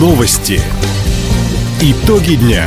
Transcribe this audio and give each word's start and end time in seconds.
Новости. 0.00 0.58
Итоги 1.82 2.36
дня. 2.36 2.64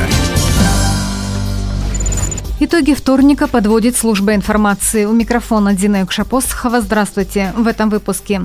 Итоги 2.59 2.93
вторника 2.93 3.48
подводит 3.48 3.98
служба 3.98 4.36
информации. 4.36 5.06
У 5.06 5.13
микрофона 5.13 5.74
Дина 5.74 6.01
Юкшапосхова. 6.01 6.82
Здравствуйте. 6.82 7.51
В 7.58 7.66
этом 7.66 7.90
выпуске. 7.90 8.39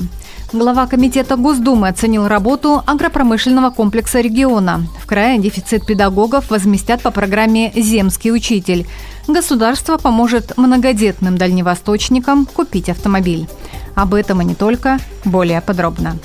Глава 0.54 0.86
Комитета 0.86 1.36
Госдумы 1.36 1.88
оценил 1.88 2.28
работу 2.28 2.82
агропромышленного 2.86 3.68
комплекса 3.68 4.22
региона. 4.22 4.86
В 5.02 5.06
крае 5.06 5.38
дефицит 5.38 5.84
педагогов 5.84 6.48
возместят 6.48 7.02
по 7.02 7.10
программе 7.10 7.70
«Земский 7.76 8.32
учитель». 8.32 8.86
Государство 9.26 9.98
поможет 9.98 10.56
многодетным 10.56 11.36
дальневосточникам 11.36 12.46
купить 12.46 12.88
автомобиль. 12.88 13.46
Об 13.94 14.14
этом 14.14 14.40
и 14.40 14.46
не 14.46 14.54
только, 14.54 14.98
более 15.26 15.60
подробно. 15.60 16.16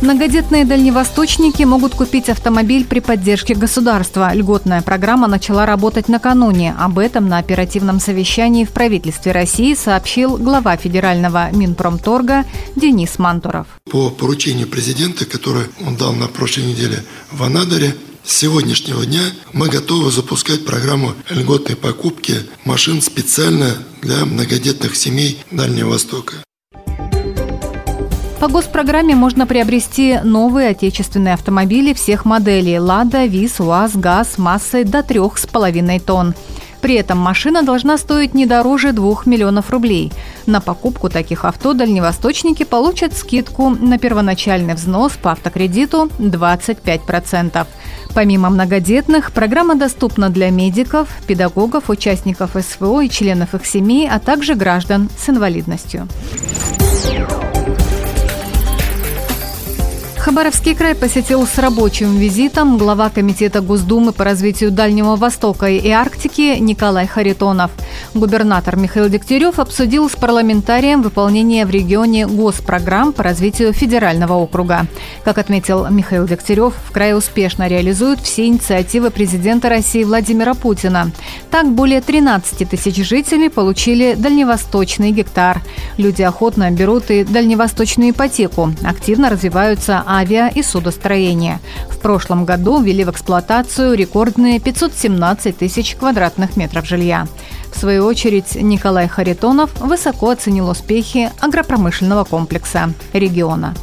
Многодетные 0.00 0.64
дальневосточники 0.64 1.64
могут 1.64 1.94
купить 1.94 2.28
автомобиль 2.28 2.84
при 2.84 3.00
поддержке 3.00 3.56
государства. 3.56 4.32
Льготная 4.32 4.80
программа 4.80 5.26
начала 5.26 5.66
работать 5.66 6.08
накануне. 6.08 6.72
Об 6.78 7.00
этом 7.00 7.28
на 7.28 7.38
оперативном 7.38 7.98
совещании 7.98 8.64
в 8.64 8.70
правительстве 8.70 9.32
России 9.32 9.74
сообщил 9.74 10.36
глава 10.36 10.76
федерального 10.76 11.50
Минпромторга 11.50 12.46
Денис 12.76 13.18
Мантуров. 13.18 13.66
По 13.90 14.10
поручению 14.10 14.68
президента, 14.68 15.26
которое 15.26 15.66
он 15.84 15.96
дал 15.96 16.12
на 16.12 16.28
прошлой 16.28 16.66
неделе 16.66 17.02
в 17.32 17.42
Анадыре, 17.42 17.92
с 18.24 18.36
сегодняшнего 18.36 19.04
дня 19.04 19.22
мы 19.52 19.68
готовы 19.68 20.12
запускать 20.12 20.64
программу 20.64 21.14
льготной 21.28 21.74
покупки 21.74 22.34
машин 22.64 23.02
специально 23.02 23.74
для 24.00 24.24
многодетных 24.24 24.94
семей 24.94 25.42
Дальнего 25.50 25.90
Востока. 25.90 26.36
По 28.40 28.46
госпрограмме 28.46 29.16
можно 29.16 29.48
приобрести 29.48 30.20
новые 30.22 30.68
отечественные 30.68 31.34
автомобили 31.34 31.92
всех 31.92 32.24
моделей 32.24 32.78
«Лада», 32.78 33.24
«ВИЗ», 33.24 33.58
«УАЗ», 33.58 33.96
«ГАЗ» 33.96 34.38
массой 34.38 34.84
до 34.84 35.00
3,5 35.00 36.00
тонн. 36.00 36.34
При 36.80 36.94
этом 36.94 37.18
машина 37.18 37.64
должна 37.64 37.98
стоить 37.98 38.34
не 38.34 38.46
дороже 38.46 38.92
2 38.92 39.22
миллионов 39.24 39.70
рублей. 39.70 40.12
На 40.46 40.60
покупку 40.60 41.08
таких 41.08 41.44
авто 41.44 41.72
дальневосточники 41.72 42.62
получат 42.62 43.16
скидку 43.16 43.70
на 43.70 43.98
первоначальный 43.98 44.74
взнос 44.74 45.14
по 45.20 45.32
автокредиту 45.32 46.08
25%. 46.20 47.66
Помимо 48.14 48.50
многодетных, 48.50 49.32
программа 49.32 49.74
доступна 49.74 50.30
для 50.30 50.50
медиков, 50.50 51.08
педагогов, 51.26 51.90
участников 51.90 52.52
СВО 52.54 53.00
и 53.00 53.10
членов 53.10 53.54
их 53.54 53.66
семей, 53.66 54.08
а 54.08 54.20
также 54.20 54.54
граждан 54.54 55.10
с 55.18 55.28
инвалидностью. 55.28 56.06
Хабаровский 60.28 60.74
край 60.74 60.94
посетил 60.94 61.46
с 61.46 61.56
рабочим 61.56 62.18
визитом 62.18 62.76
глава 62.76 63.08
Комитета 63.08 63.62
Госдумы 63.62 64.12
по 64.12 64.24
развитию 64.24 64.70
Дальнего 64.70 65.16
Востока 65.16 65.70
и 65.70 65.88
Арктики 65.88 66.58
Николай 66.58 67.06
Харитонов. 67.06 67.70
Губернатор 68.12 68.76
Михаил 68.76 69.08
Дегтярев 69.08 69.58
обсудил 69.58 70.10
с 70.10 70.16
парламентарием 70.16 71.00
выполнение 71.00 71.64
в 71.64 71.70
регионе 71.70 72.26
госпрограмм 72.26 73.14
по 73.14 73.22
развитию 73.22 73.72
федерального 73.72 74.34
округа. 74.34 74.86
Как 75.24 75.38
отметил 75.38 75.88
Михаил 75.88 76.26
Дегтярев, 76.26 76.74
в 76.74 76.92
крае 76.92 77.16
успешно 77.16 77.66
реализуют 77.66 78.20
все 78.20 78.48
инициативы 78.48 79.10
президента 79.10 79.70
России 79.70 80.04
Владимира 80.04 80.52
Путина. 80.52 81.10
Так, 81.50 81.72
более 81.72 82.02
13 82.02 82.68
тысяч 82.68 82.96
жителей 82.96 83.48
получили 83.48 84.14
дальневосточный 84.14 85.10
гектар. 85.10 85.62
Люди 85.96 86.20
охотно 86.20 86.70
берут 86.70 87.10
и 87.10 87.24
дальневосточную 87.24 88.10
ипотеку. 88.10 88.74
Активно 88.84 89.30
развиваются 89.30 90.04
авиа 90.18 90.48
и 90.48 90.62
судостроения. 90.62 91.60
В 91.88 91.98
прошлом 91.98 92.44
году 92.44 92.80
ввели 92.80 93.04
в 93.04 93.10
эксплуатацию 93.10 93.94
рекордные 93.94 94.60
517 94.60 95.56
тысяч 95.56 95.94
квадратных 95.96 96.56
метров 96.56 96.86
жилья. 96.86 97.26
В 97.72 97.78
свою 97.78 98.04
очередь, 98.04 98.54
Николай 98.56 99.08
Харитонов 99.08 99.78
высоко 99.80 100.30
оценил 100.30 100.68
успехи 100.68 101.30
агропромышленного 101.40 102.24
комплекса 102.24 102.92
региона. 103.12 103.74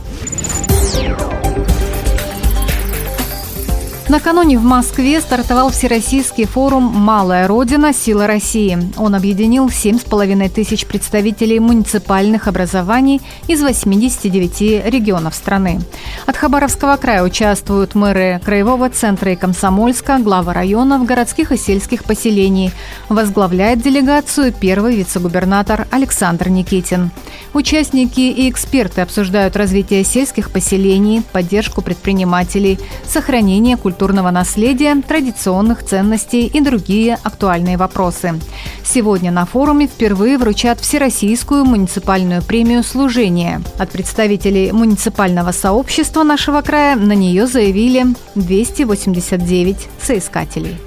Накануне 4.07 4.59
в 4.59 4.63
Москве 4.63 5.19
стартовал 5.19 5.71
Всероссийский 5.71 6.45
форум 6.45 6.83
«Малая 6.83 7.47
Родина. 7.47 7.91
Сила 7.91 8.27
России». 8.27 8.77
Он 8.97 9.15
объединил 9.15 9.65
7,5 9.65 10.49
тысяч 10.49 10.85
представителей 10.85 11.59
муниципальных 11.59 12.47
образований 12.47 13.19
из 13.47 13.63
89 13.63 14.85
регионов 14.85 15.33
страны. 15.33 15.81
От 16.27 16.37
Хабаровского 16.37 16.97
края 16.97 17.23
участвуют 17.23 17.95
мэры 17.95 18.39
Краевого 18.45 18.91
центра 18.91 19.31
и 19.31 19.35
Комсомольска, 19.35 20.19
главы 20.19 20.53
районов, 20.53 21.03
городских 21.05 21.51
и 21.51 21.57
сельских 21.57 22.03
поселений. 22.03 22.71
Возглавляет 23.09 23.81
делегацию 23.81 24.53
первый 24.53 24.97
вице-губернатор 24.97 25.87
Александр 25.89 26.49
Никитин. 26.49 27.09
Участники 27.53 28.19
и 28.19 28.49
эксперты 28.51 29.01
обсуждают 29.01 29.55
развитие 29.55 30.03
сельских 30.03 30.51
поселений, 30.51 31.23
поддержку 31.31 31.81
предпринимателей, 31.81 32.77
сохранение 33.07 33.77
культуры 33.77 33.95
культурного 34.05 34.29
наследия, 34.29 35.01
традиционных 35.01 35.83
ценностей 35.83 36.45
и 36.45 36.61
другие 36.61 37.17
актуальные 37.23 37.75
вопросы. 37.75 38.39
Сегодня 38.83 39.31
на 39.31 39.47
форуме 39.47 39.87
впервые 39.87 40.37
вручат 40.37 40.79
Всероссийскую 40.79 41.65
муниципальную 41.65 42.43
премию 42.43 42.83
«Служение». 42.83 43.63
От 43.79 43.89
представителей 43.89 44.71
муниципального 44.71 45.51
сообщества 45.51 46.21
нашего 46.21 46.61
края 46.61 46.95
на 46.95 47.13
нее 47.13 47.47
заявили 47.47 48.05
289 48.35 49.87
соискателей. 49.99 50.77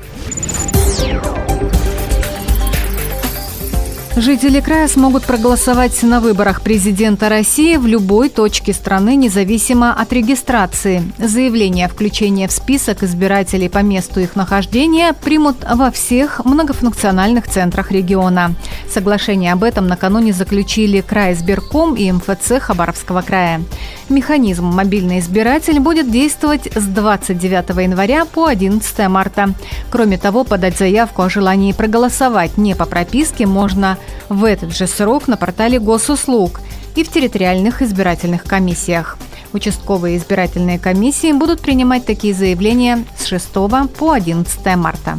Жители 4.21 4.59
края 4.59 4.89
смогут 4.89 5.23
проголосовать 5.23 6.03
на 6.03 6.19
выборах 6.19 6.63
президента 6.63 7.29
России 7.29 7.77
в 7.77 7.87
любой 7.87 8.31
точке 8.31 8.73
страны, 8.73 9.15
независимо 9.15 9.95
от 9.95 10.13
регистрации. 10.13 11.05
Заявление 11.19 11.87
о 11.87 11.89
включении 11.89 12.49
в 12.49 12.51
список 12.51 13.05
избирателей 13.05 13.69
по 13.69 13.79
месту 13.79 14.19
их 14.19 14.35
нахождения 14.35 15.13
примут 15.13 15.59
во 15.73 15.93
всех 15.93 16.45
многофункциональных 16.45 17.47
центрах 17.47 17.93
региона. 17.93 18.57
Соглашение 18.93 19.53
об 19.53 19.63
этом 19.63 19.87
накануне 19.87 20.33
заключили 20.33 21.01
край 21.01 21.35
избирком 21.35 21.95
и 21.95 22.11
МФЦ 22.11 22.59
Хабаровского 22.61 23.23
края. 23.23 23.63
Механизм 24.09 24.65
«Мобильный 24.65 25.21
избиратель» 25.21 25.79
будет 25.79 26.11
действовать 26.11 26.67
с 26.75 26.85
29 26.87 27.69
января 27.85 28.25
по 28.25 28.47
11 28.47 29.09
марта. 29.09 29.51
Кроме 29.93 30.19
того, 30.19 30.43
подать 30.43 30.77
заявку 30.77 31.23
о 31.23 31.31
желании 31.31 31.73
проголосовать 31.73 32.57
не 32.57 32.75
по 32.75 32.85
прописке 32.85 33.47
можно 33.47 33.97
в 34.29 34.45
этот 34.45 34.75
же 34.75 34.87
срок 34.87 35.29
на 35.29 35.37
портале 35.37 35.79
госуслуг 35.79 36.61
и 36.95 37.05
в 37.05 37.09
территориальных 37.11 37.83
избирательных 37.83 38.45
комиссиях. 38.45 39.19
Участковые 39.53 40.19
избирательные 40.19 40.79
комиссии 40.79 41.33
будут 41.33 41.61
принимать 41.61 42.05
такие 42.05 42.35
заявления 42.35 43.05
с 43.17 43.25
6 43.27 43.49
по 43.97 44.13
11 44.13 44.77
марта. 44.77 45.19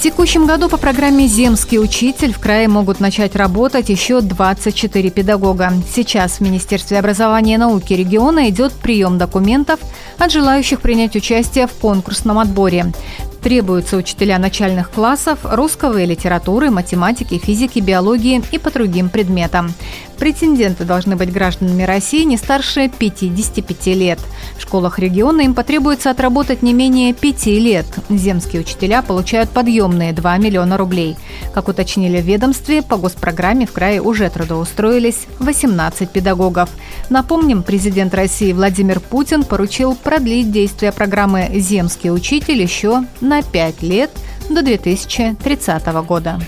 В 0.00 0.02
текущем 0.02 0.46
году 0.46 0.70
по 0.70 0.78
программе 0.78 1.26
«Земский 1.26 1.78
учитель» 1.78 2.32
в 2.32 2.38
крае 2.38 2.68
могут 2.68 3.00
начать 3.00 3.36
работать 3.36 3.90
еще 3.90 4.22
24 4.22 5.10
педагога. 5.10 5.74
Сейчас 5.94 6.38
в 6.38 6.40
Министерстве 6.40 6.98
образования 6.98 7.56
и 7.56 7.58
науки 7.58 7.92
региона 7.92 8.48
идет 8.48 8.72
прием 8.72 9.18
документов 9.18 9.78
от 10.16 10.32
желающих 10.32 10.80
принять 10.80 11.16
участие 11.16 11.66
в 11.66 11.72
конкурсном 11.72 12.38
отборе. 12.38 12.94
Требуются 13.42 13.96
учителя 13.96 14.38
начальных 14.38 14.90
классов 14.90 15.38
русского 15.42 15.98
и 15.98 16.06
литературы, 16.06 16.70
математики, 16.70 17.38
физики, 17.38 17.78
биологии 17.78 18.42
и 18.52 18.58
по 18.58 18.70
другим 18.70 19.08
предметам. 19.08 19.72
Претенденты 20.20 20.84
должны 20.84 21.16
быть 21.16 21.32
гражданами 21.32 21.82
России 21.82 22.24
не 22.24 22.36
старше 22.36 22.90
55 22.90 23.86
лет. 23.86 24.18
В 24.58 24.60
школах 24.60 24.98
региона 24.98 25.40
им 25.40 25.54
потребуется 25.54 26.10
отработать 26.10 26.60
не 26.60 26.74
менее 26.74 27.14
5 27.14 27.46
лет. 27.46 27.86
Земские 28.10 28.60
учителя 28.60 29.00
получают 29.00 29.48
подъемные 29.48 30.12
2 30.12 30.36
миллиона 30.36 30.76
рублей. 30.76 31.16
Как 31.54 31.68
уточнили 31.68 32.20
в 32.20 32.26
ведомстве, 32.26 32.82
по 32.82 32.98
госпрограмме 32.98 33.64
в 33.64 33.72
крае 33.72 34.02
уже 34.02 34.28
трудоустроились 34.28 35.26
18 35.38 36.10
педагогов. 36.10 36.68
Напомним, 37.08 37.62
президент 37.62 38.14
России 38.14 38.52
Владимир 38.52 39.00
Путин 39.00 39.42
поручил 39.42 39.94
продлить 39.94 40.52
действие 40.52 40.92
программы 40.92 41.48
«Земский 41.54 42.10
учитель» 42.10 42.60
еще 42.60 43.04
на 43.22 43.42
5 43.42 43.82
лет 43.82 44.10
до 44.50 44.60
2030 44.60 45.86
года. 46.06 46.38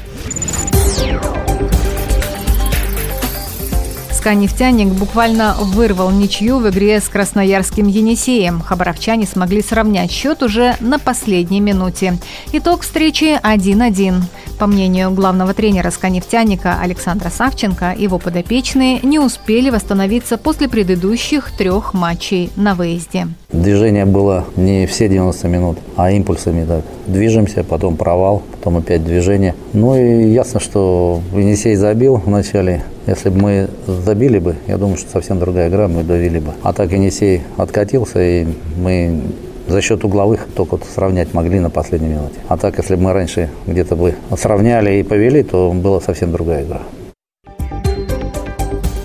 СКА 4.22 4.34
«Нефтяник» 4.34 4.86
буквально 4.86 5.56
вырвал 5.58 6.12
ничью 6.12 6.58
в 6.58 6.70
игре 6.70 7.00
с 7.00 7.08
красноярским 7.08 7.88
«Енисеем». 7.88 8.60
Хабаровчане 8.60 9.26
смогли 9.26 9.62
сравнять 9.62 10.12
счет 10.12 10.44
уже 10.44 10.76
на 10.78 11.00
последней 11.00 11.58
минуте. 11.58 12.19
Итог 12.52 12.82
встречи 12.82 13.36
1-1. 13.42 14.22
По 14.62 14.68
мнению 14.68 15.10
главного 15.10 15.54
тренера 15.54 15.90
«Сканефтяника» 15.90 16.78
Александра 16.80 17.30
Савченко, 17.30 17.96
его 17.98 18.20
подопечные 18.20 19.00
не 19.02 19.18
успели 19.18 19.70
восстановиться 19.70 20.38
после 20.38 20.68
предыдущих 20.68 21.50
трех 21.50 21.94
матчей 21.94 22.48
на 22.54 22.76
выезде. 22.76 23.26
Движение 23.50 24.04
было 24.04 24.44
не 24.54 24.86
все 24.86 25.08
90 25.08 25.48
минут, 25.48 25.78
а 25.96 26.12
импульсами 26.12 26.64
так. 26.64 26.84
Движемся, 27.08 27.64
потом 27.64 27.96
провал, 27.96 28.44
потом 28.52 28.76
опять 28.76 29.04
движение. 29.04 29.56
Ну 29.72 29.96
и 29.96 30.30
ясно, 30.30 30.60
что 30.60 31.20
Енисей 31.32 31.74
забил 31.74 32.22
вначале. 32.24 32.84
Если 33.08 33.30
бы 33.30 33.40
мы 33.40 33.68
забили 33.88 34.38
бы, 34.38 34.54
я 34.68 34.78
думаю, 34.78 34.96
что 34.96 35.10
совсем 35.10 35.40
другая 35.40 35.70
игра, 35.70 35.88
мы 35.88 36.04
довели 36.04 36.38
бы. 36.38 36.52
А 36.62 36.72
так 36.72 36.92
Енисей 36.92 37.42
откатился, 37.56 38.22
и 38.22 38.46
мы 38.76 39.22
за 39.68 39.80
счет 39.80 40.04
угловых 40.04 40.46
только 40.54 40.72
вот 40.72 40.84
сравнять 40.84 41.34
могли 41.34 41.60
на 41.60 41.70
последней 41.70 42.08
минуте. 42.08 42.36
А 42.48 42.56
так, 42.56 42.78
если 42.78 42.96
бы 42.96 43.02
мы 43.02 43.12
раньше 43.12 43.50
где-то 43.66 43.96
бы 43.96 44.14
сравняли 44.36 44.98
и 44.98 45.02
повели, 45.02 45.42
то 45.42 45.72
была 45.72 46.00
совсем 46.00 46.32
другая 46.32 46.64
игра. 46.64 46.82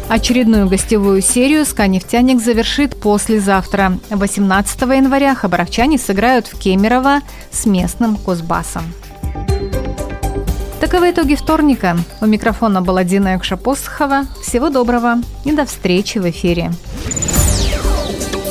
Очередную 0.09 0.69
гостевую 0.69 1.21
серию 1.21 1.65
«Сканефтяник» 1.65 2.41
завершит 2.41 2.95
послезавтра. 2.97 3.99
18 4.09 4.81
января 4.81 5.35
хабаровчане 5.35 5.97
сыграют 5.97 6.47
в 6.47 6.57
Кемерово 6.57 7.19
с 7.51 7.65
местным 7.65 8.15
Кузбассом. 8.15 8.83
Таковы 10.79 11.11
итоги 11.11 11.35
вторника. 11.35 11.97
У 12.21 12.25
микрофона 12.25 12.81
была 12.81 13.03
Дина 13.03 13.35
Экшапосхова. 13.35 14.27
Всего 14.41 14.69
доброго 14.69 15.15
и 15.43 15.51
до 15.51 15.65
встречи 15.65 16.19
в 16.19 16.29
эфире. 16.29 16.71